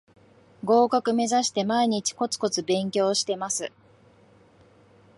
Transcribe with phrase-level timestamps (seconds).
[0.63, 3.71] 合格めざして毎日コツコツ勉強してます